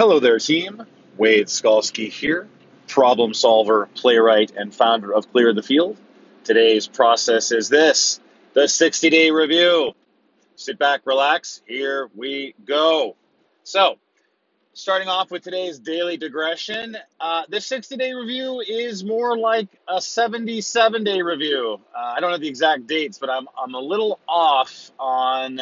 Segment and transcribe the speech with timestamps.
[0.00, 0.82] Hello there, team.
[1.18, 2.48] Wade Skalski here,
[2.88, 5.98] problem solver, playwright, and founder of Clear the Field.
[6.42, 8.18] Today's process is this
[8.54, 9.92] the 60 day review.
[10.56, 11.60] Sit back, relax.
[11.66, 13.14] Here we go.
[13.62, 13.98] So,
[14.72, 20.00] starting off with today's daily digression, uh, this 60 day review is more like a
[20.00, 21.78] 77 day review.
[21.94, 25.60] Uh, I don't know the exact dates, but I'm, I'm a little off on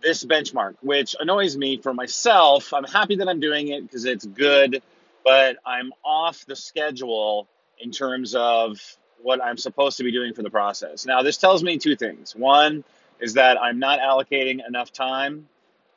[0.00, 2.72] this benchmark, which annoys me for myself.
[2.72, 4.82] I'm happy that I'm doing it because it's good,
[5.24, 7.46] but I'm off the schedule
[7.78, 8.80] in terms of
[9.22, 11.06] what I'm supposed to be doing for the process.
[11.06, 12.34] Now, this tells me two things.
[12.34, 12.84] One
[13.20, 15.48] is that I'm not allocating enough time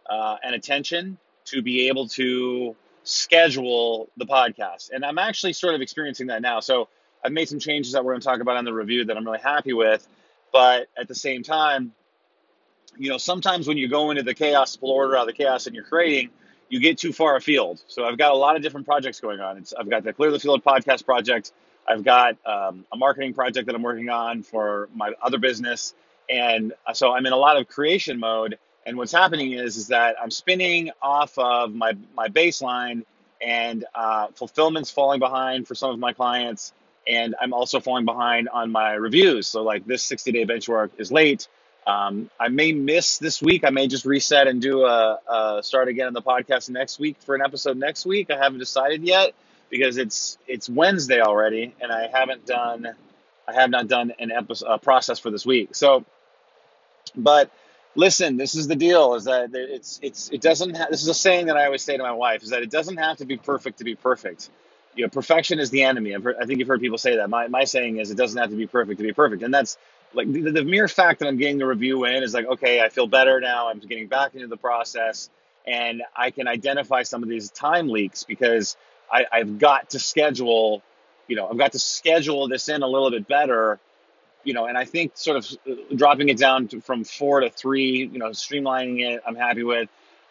[0.09, 4.91] uh, and attention to be able to schedule the podcast.
[4.91, 6.59] And I'm actually sort of experiencing that now.
[6.59, 6.87] So
[7.23, 9.25] I've made some changes that we're going to talk about on the review that I'm
[9.25, 10.07] really happy with.
[10.51, 11.93] But at the same time,
[12.97, 15.75] you know, sometimes when you go into the chaos order out of the chaos and
[15.75, 16.29] you're creating,
[16.69, 17.83] you get too far afield.
[17.87, 19.57] So I've got a lot of different projects going on.
[19.57, 21.51] It's, I've got the Clear the Field podcast project.
[21.87, 25.93] I've got um, a marketing project that I'm working on for my other business,
[26.29, 28.57] and so I'm in a lot of creation mode.
[28.85, 33.03] And what's happening is is that I'm spinning off of my my baseline,
[33.41, 36.71] and uh, fulfillment's falling behind for some of my clients,
[37.07, 39.47] and I'm also falling behind on my reviews.
[39.47, 41.47] So like this 60 day benchmark is late
[41.87, 43.63] um, I may miss this week.
[43.65, 47.17] I may just reset and do a, a, start again on the podcast next week
[47.21, 48.29] for an episode next week.
[48.29, 49.33] I haven't decided yet
[49.69, 52.93] because it's it's Wednesday already, and I haven't done
[53.47, 55.75] I have not done an episode a process for this week.
[55.75, 56.05] So,
[57.15, 57.51] but
[57.95, 60.75] listen, this is the deal: is that it's it's it doesn't.
[60.75, 62.71] Ha- this is a saying that I always say to my wife: is that it
[62.71, 64.49] doesn't have to be perfect to be perfect.
[64.95, 66.11] You know, perfection is the enemy.
[66.11, 67.29] Heard, i think you've heard people say that.
[67.29, 69.77] My my saying is it doesn't have to be perfect to be perfect, and that's
[70.13, 72.89] like the, the, mere fact that I'm getting the review in is like, okay, I
[72.89, 73.69] feel better now.
[73.69, 75.29] I'm getting back into the process
[75.65, 78.77] and I can identify some of these time leaks because
[79.11, 80.81] I, I've got to schedule,
[81.27, 83.79] you know, I've got to schedule this in a little bit better,
[84.43, 87.49] you know, and I think sort of uh, dropping it down to, from four to
[87.49, 89.89] three, you know, streamlining it, I'm happy with,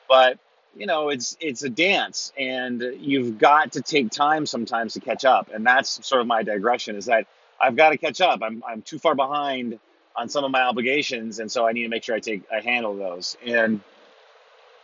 [0.08, 0.38] but
[0.76, 5.24] you know, it's it's a dance, and you've got to take time sometimes to catch
[5.24, 6.96] up, and that's sort of my digression.
[6.96, 7.26] Is that
[7.60, 8.40] I've got to catch up.
[8.42, 9.78] I'm I'm too far behind
[10.16, 12.60] on some of my obligations, and so I need to make sure I take I
[12.60, 13.36] handle those.
[13.44, 13.80] And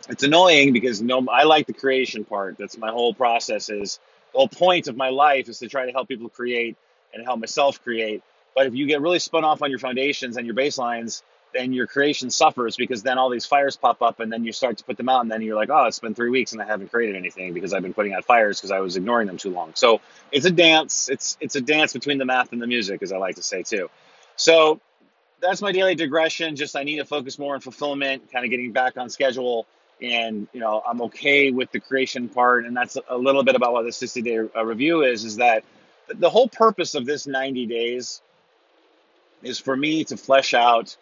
[0.09, 2.57] it's annoying because no, I like the creation part.
[2.57, 3.69] That's my whole process.
[3.69, 3.99] Is
[4.33, 6.77] the whole point of my life is to try to help people create
[7.13, 8.23] and help myself create.
[8.55, 11.21] But if you get really spun off on your foundations and your baselines,
[11.53, 14.77] then your creation suffers because then all these fires pop up and then you start
[14.77, 16.65] to put them out and then you're like, oh, it's been three weeks and I
[16.65, 19.51] haven't created anything because I've been putting out fires because I was ignoring them too
[19.51, 19.71] long.
[19.75, 21.09] So it's a dance.
[21.09, 23.63] It's it's a dance between the math and the music, as I like to say
[23.63, 23.89] too.
[24.35, 24.79] So
[25.39, 26.55] that's my daily digression.
[26.55, 29.65] Just I need to focus more on fulfillment, kind of getting back on schedule.
[30.01, 33.73] And you know, I'm okay with the creation part, and that's a little bit about
[33.73, 35.25] what the 60 day uh, review is.
[35.25, 35.63] Is that
[36.13, 38.21] the whole purpose of this 90 days
[39.41, 40.95] is for me to flesh out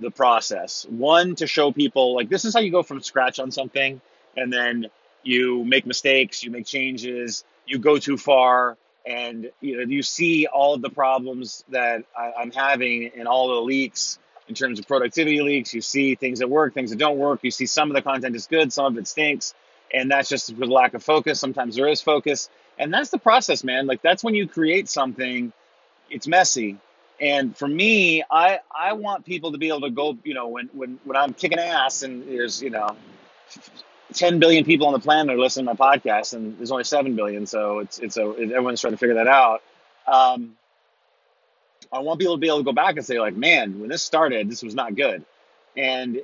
[0.00, 0.86] the process.
[0.88, 4.00] One, to show people like this is how you go from scratch on something,
[4.36, 4.86] and then
[5.22, 10.46] you make mistakes, you make changes, you go too far, and you know you see
[10.46, 14.18] all of the problems that I, I'm having and all the leaks
[14.48, 15.74] in terms of productivity leaks.
[15.74, 17.40] You see things that work, things that don't work.
[17.42, 19.54] You see some of the content is good, some of it stinks,
[19.92, 21.40] and that's just with lack of focus.
[21.40, 22.48] Sometimes there is focus,
[22.78, 23.86] and that's the process, man.
[23.86, 25.52] Like that's when you create something.
[26.08, 26.78] It's messy,
[27.20, 30.68] and for me, I I want people to be able to go, you know, when
[30.72, 32.96] when when I'm kicking ass and there's you know,
[34.12, 37.16] ten billion people on the planet are listening to my podcast, and there's only seven
[37.16, 39.62] billion, so it's it's a everyone's trying to figure that out.
[40.06, 40.56] Um,
[41.92, 44.02] I want people to be able to go back and say like, man, when this
[44.02, 45.24] started, this was not good,
[45.76, 46.20] and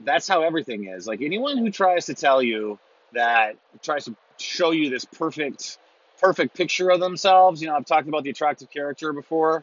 [0.00, 1.06] that's how everything is.
[1.06, 2.78] Like anyone who tries to tell you
[3.12, 5.78] that tries to show you this perfect
[6.20, 9.62] perfect picture of themselves, you know, I've talked about the attractive character before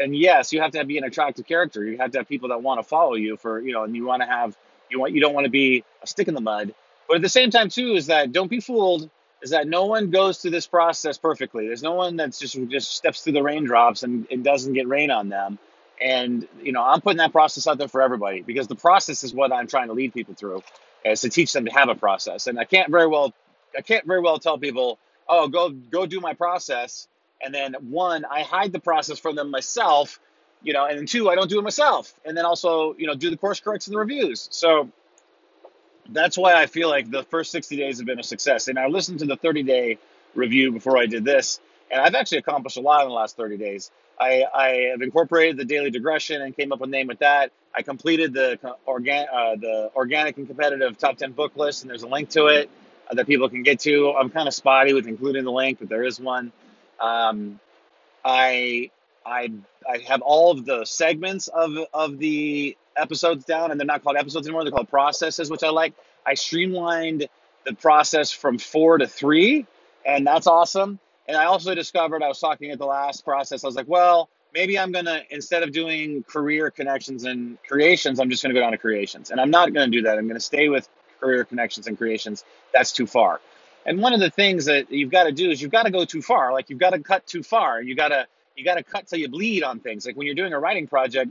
[0.00, 1.84] and yes, you have to be an attractive character.
[1.84, 4.04] You have to have people that want to follow you for you know, and you
[4.04, 4.56] want to have
[4.90, 6.74] you want you don't want to be a stick in the mud.
[7.06, 9.08] But at the same time, too, is that don't be fooled.
[9.40, 11.66] Is that no one goes through this process perfectly.
[11.66, 15.10] There's no one that's just just steps through the raindrops and it doesn't get rain
[15.10, 15.58] on them.
[16.00, 19.32] And you know, I'm putting that process out there for everybody because the process is
[19.32, 20.62] what I'm trying to lead people through,
[21.04, 22.46] is to teach them to have a process.
[22.46, 23.32] And I can't very well,
[23.76, 27.08] I can't very well tell people, oh, go go do my process
[27.42, 30.20] and then one, I hide the process from them myself,
[30.62, 32.12] you know, and then two, I don't do it myself.
[32.24, 34.48] And then also, you know, do the course corrects and the reviews.
[34.52, 34.90] So
[36.10, 38.68] that's why I feel like the first 60 days have been a success.
[38.68, 39.98] And I listened to the 30 day
[40.34, 43.56] review before I did this, and I've actually accomplished a lot in the last 30
[43.58, 43.90] days.
[44.20, 47.52] I, I have incorporated the daily digression and came up with a name with that.
[47.74, 52.02] I completed the organ, uh, the organic and competitive top 10 book list, and there's
[52.02, 52.70] a link to it.
[53.10, 54.12] uh, that people can get to.
[54.12, 56.52] I'm kind of spotty with including the link, but there is one.
[57.00, 57.60] Um,
[58.24, 58.90] I
[59.24, 59.52] I
[59.88, 64.16] I have all of the segments of of the episodes down, and they're not called
[64.16, 64.64] episodes anymore.
[64.64, 65.94] They're called processes, which I like.
[66.26, 67.28] I streamlined
[67.64, 69.66] the process from four to three,
[70.04, 70.98] and that's awesome.
[71.26, 73.64] And I also discovered I was talking at the last process.
[73.64, 78.30] I was like, well, maybe I'm gonna instead of doing career connections and creations, I'm
[78.30, 80.18] just gonna go down to creations, and I'm not gonna do that.
[80.18, 80.88] I'm gonna stay with
[81.20, 82.44] career connections and creations.
[82.72, 83.40] That's too far.
[83.88, 86.04] And one of the things that you've got to do is you've got to go
[86.04, 86.52] too far.
[86.52, 87.80] Like you've got to cut too far.
[87.80, 90.04] You got to you got to cut till you bleed on things.
[90.04, 91.30] Like when you're doing a writing project,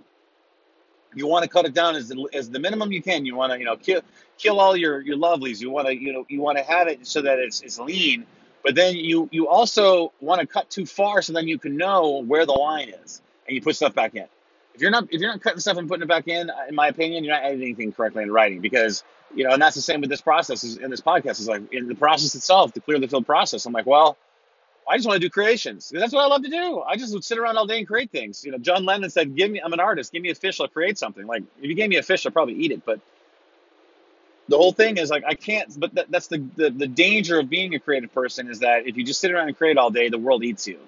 [1.13, 3.27] you want to cut it down as the, as the minimum you can.
[3.27, 4.01] You want to you know kill
[4.39, 5.62] kill all your your lovelies.
[5.62, 8.25] You want to you know you want to have it so that it's it's lean.
[8.63, 12.24] But then you you also want to cut too far so then you can know
[12.24, 14.25] where the line is and you put stuff back in.
[14.74, 16.88] If you're not if you're not cutting stuff and putting it back in, in my
[16.88, 19.04] opinion, you're not editing anything correctly in writing because
[19.35, 20.63] you know, and that's the same with this process.
[20.63, 23.65] Is in this podcast is like in the process itself, the clear the field process.
[23.65, 24.18] I'm like, well,
[24.89, 25.91] I just want to do creations.
[25.94, 26.81] That's what I love to do.
[26.81, 28.44] I just would sit around all day and create things.
[28.45, 30.13] You know, John Lennon said, "Give me, I'm an artist.
[30.13, 32.31] Give me a fish, I'll create something." Like if you gave me a fish, I'll
[32.31, 32.85] probably eat it.
[32.85, 33.01] But
[34.47, 35.77] the whole thing is like I can't.
[35.77, 38.95] But that, that's the, the the danger of being a creative person is that if
[38.95, 40.80] you just sit around and create all day, the world eats you.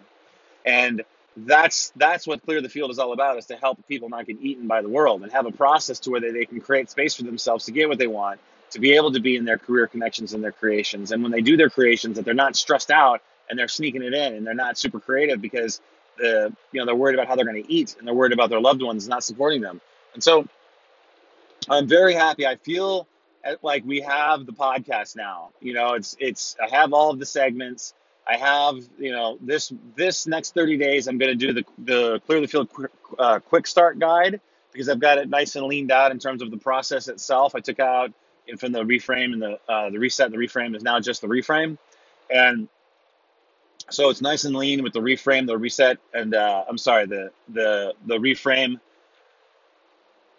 [0.65, 1.03] And
[1.45, 4.37] that's that's what clear the field is all about is to help people not get
[4.41, 7.15] eaten by the world and have a process to where they, they can create space
[7.15, 8.39] for themselves to get what they want
[8.71, 11.11] to be able to be in their career connections and their creations.
[11.11, 14.13] And when they do their creations that they're not stressed out and they're sneaking it
[14.13, 15.81] in and they're not super creative because
[16.17, 18.49] the you know they're worried about how they're going to eat and they're worried about
[18.49, 19.81] their loved ones not supporting them.
[20.13, 20.47] And so
[21.69, 22.45] i'm very happy.
[22.45, 23.07] I feel
[23.61, 25.49] like we have the podcast now.
[25.61, 27.93] You know it's it's i have all of the segments
[28.29, 32.19] I have, you know, this this next 30 days, I'm going to do the the
[32.27, 34.39] clear the field quick, uh, quick start guide
[34.71, 37.55] because I've got it nice and leaned out in terms of the process itself.
[37.55, 38.13] I took out
[38.47, 40.29] and from the reframe and the uh, the reset.
[40.29, 41.79] The reframe is now just the reframe,
[42.29, 42.67] and
[43.89, 47.31] so it's nice and lean with the reframe, the reset, and uh, I'm sorry, the
[47.51, 48.79] the the reframe,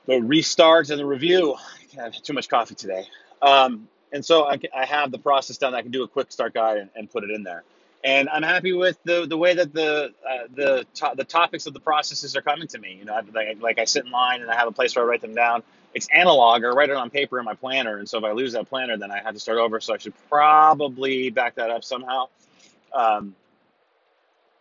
[0.06, 1.56] the restart, and the review.
[1.98, 3.08] I have too much coffee today.
[3.42, 5.74] Um, and so I, I have the process done.
[5.74, 7.64] I can do a quick start guide and, and put it in there
[8.02, 11.74] and I'm happy with the the way that the uh, the to- the topics of
[11.74, 12.96] the processes are coming to me.
[12.98, 15.04] You know, I, like, like I sit in line and I have a place where
[15.04, 15.62] I write them down.
[15.92, 18.52] It's analog, or write it on paper in my planner, and so if I lose
[18.52, 19.80] that planner, then I have to start over.
[19.80, 22.28] So I should probably back that up somehow.
[22.94, 23.34] Um,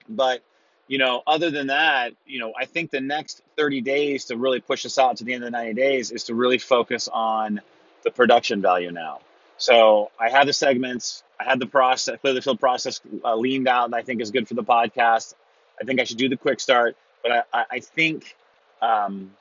[0.10, 0.42] but
[0.88, 4.60] you know, other than that, you know, I think the next 30 days to really
[4.60, 7.62] push us out to the end of the 90 days is to really focus on
[8.04, 9.20] the production value now.
[9.60, 11.24] So I have the segments.
[11.40, 14.32] I had the process, clear the field process uh, leaned out, and I think is
[14.32, 15.36] good for the podcast.
[15.80, 18.36] I think I should do the quick start, but I, I think,
[18.82, 19.32] um,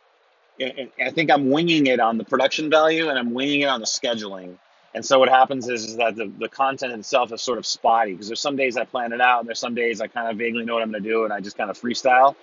[0.61, 3.87] I think I'm winging it on the production value, and I'm winging it on the
[3.87, 4.59] scheduling.
[4.95, 8.13] And so what happens is, is that the, the content itself is sort of spotty
[8.13, 10.37] because there's some days I plan it out, and there's some days I kind of
[10.37, 12.35] vaguely know what I'm going to do, and I just kind of freestyle.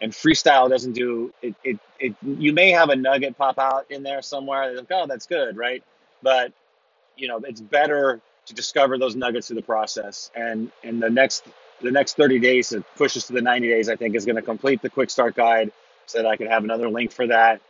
[0.00, 1.78] And freestyle doesn't do it, it.
[2.00, 4.74] It you may have a nugget pop out in there somewhere.
[4.74, 5.82] Like, oh, that's good, right?
[6.22, 6.52] But
[7.16, 10.30] you know, it's better to discover those nuggets through the process.
[10.34, 11.44] And in the next
[11.80, 14.42] the next 30 days it pushes to the 90 days, I think is going to
[14.42, 15.72] complete the quick start guide
[16.06, 17.60] so that I can have another link for that.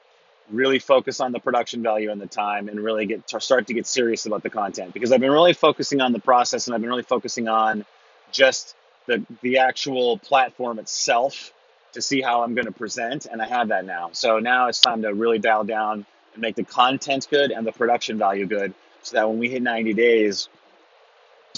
[0.50, 3.74] Really focus on the production value and the time, and really get to start to
[3.74, 6.80] get serious about the content because I've been really focusing on the process and I've
[6.80, 7.84] been really focusing on
[8.32, 8.74] just
[9.06, 11.52] the the actual platform itself
[11.92, 14.10] to see how I'm going to present, and I have that now.
[14.12, 17.72] So now it's time to really dial down and make the content good and the
[17.72, 20.48] production value good, so that when we hit 90 days,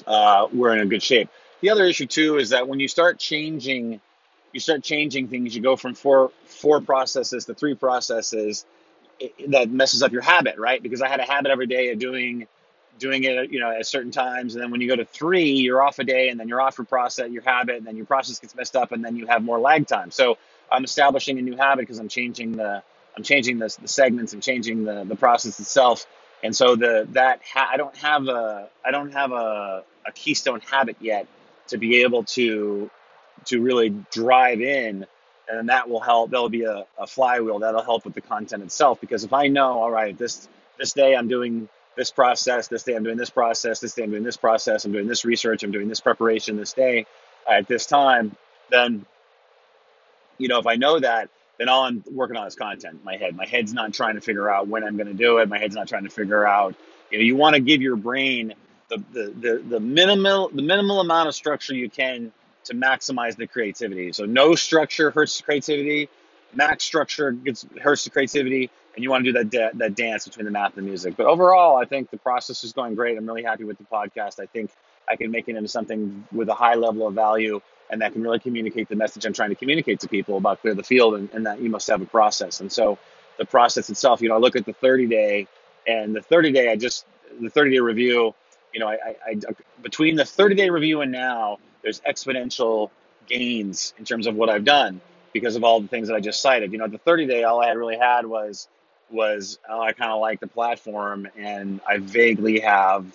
[0.07, 1.29] uh, we're in a good shape.
[1.61, 4.01] The other issue too is that when you start changing,
[4.53, 5.55] you start changing things.
[5.55, 8.67] You go from four four processes to three processes.
[9.21, 10.83] It, that messes up your habit, right?
[10.83, 12.47] Because I had a habit every day of doing
[12.99, 15.83] doing it, you know, at certain times, and then when you go to three, you're
[15.83, 18.39] off a day, and then you're off your process, your habit, and then your process
[18.39, 20.11] gets messed up, and then you have more lag time.
[20.11, 20.39] So
[20.71, 22.83] I'm establishing a new habit because I'm changing the
[23.17, 26.07] I'm changing the, the segments, I'm changing the the process itself
[26.45, 30.63] and so the that ha- I don't have a I don't have a, a keystone
[30.63, 31.29] habit yet
[31.69, 32.91] to be able to
[33.47, 35.07] to really drive in
[35.51, 39.01] and that will help that'll be a, a flywheel that'll help with the content itself
[39.03, 40.49] because if I know all right this
[40.79, 44.13] this day I'm doing this process this day I'm doing this process this day I'm
[44.13, 47.07] doing this process I'm doing this research I'm doing this preparation this day
[47.51, 48.37] at this time
[48.71, 49.07] then
[50.39, 53.37] you know if I know that then all I'm working on is content my head.
[53.37, 55.49] My head's not trying to figure out when I'm going to do it.
[55.49, 56.75] My head's not trying to figure out,
[57.11, 58.55] you know, you want to give your brain
[58.89, 62.33] the, the, the, the minimal, the minimal amount of structure you can
[62.65, 64.13] to maximize the creativity.
[64.13, 66.09] So no structure hurts the creativity.
[66.55, 68.71] Max structure gets hurts the creativity.
[68.95, 71.17] and you want to do that da- that dance between the math and the music.
[71.17, 73.19] But overall, I think the process is going great.
[73.19, 74.41] I'm really happy with the podcast.
[74.41, 74.71] I think
[75.09, 78.23] I can make it into something with a high level of value and that can
[78.23, 81.29] really communicate the message I'm trying to communicate to people about clear the field and,
[81.33, 82.61] and that you must have a process.
[82.61, 82.99] And so
[83.39, 85.47] the process itself, you know, I look at the 30 day
[85.87, 87.05] and the 30 day, I just,
[87.41, 88.35] the 30 day review,
[88.73, 88.95] you know, I,
[89.27, 92.91] I, I between the 30 day review and now, there's exponential
[93.27, 95.01] gains in terms of what I've done
[95.33, 96.73] because of all the things that I just cited.
[96.73, 98.69] You know, the 30 day, all I had really had was
[99.11, 103.07] was oh, I kind of like the platform and I vaguely have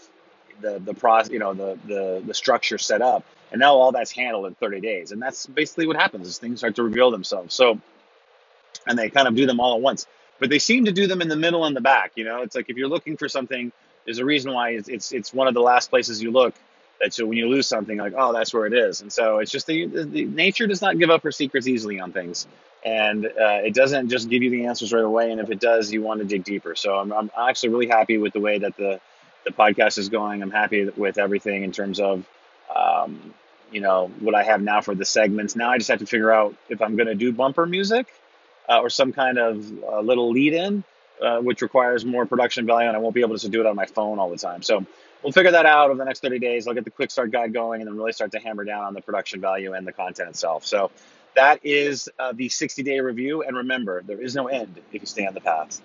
[0.61, 4.11] the the process, you know, the the the structure set up, and now all that's
[4.11, 7.53] handled in 30 days, and that's basically what happens is things start to reveal themselves.
[7.53, 7.79] So,
[8.87, 10.07] and they kind of do them all at once,
[10.39, 12.11] but they seem to do them in the middle and the back.
[12.15, 13.71] You know, it's like if you're looking for something,
[14.05, 16.53] there's a reason why it's it's, it's one of the last places you look.
[17.01, 19.51] That so when you lose something, like oh, that's where it is, and so it's
[19.51, 22.45] just the, the, nature does not give up her secrets easily on things
[22.83, 25.31] and uh, it doesn't just give you the answers right away.
[25.31, 26.75] And if it does, you want to dig deeper.
[26.75, 29.01] So I'm, I'm actually really happy with the way that the
[29.45, 30.41] the podcast is going.
[30.41, 32.25] I'm happy with everything in terms of
[32.75, 33.33] um,
[33.71, 35.55] you know what I have now for the segments.
[35.55, 38.07] Now I just have to figure out if I'm going to do bumper music
[38.67, 40.83] uh, or some kind of uh, little lead in,
[41.21, 43.75] uh, which requires more production value, and I won't be able to do it on
[43.75, 44.61] my phone all the time.
[44.61, 44.85] So
[45.23, 46.67] we'll figure that out over the next 30 days.
[46.67, 48.93] I'll get the quick start guide going, and then really start to hammer down on
[48.93, 50.65] the production value and the content itself.
[50.65, 50.91] So
[51.35, 53.43] that is uh, the 60 day review.
[53.43, 55.81] And remember, there is no end if you stay on the path.